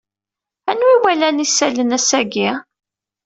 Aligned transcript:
Anwa 0.69 0.89
iwalan 0.95 1.43
isallan 1.45 1.95
ass-agi? 1.97 2.49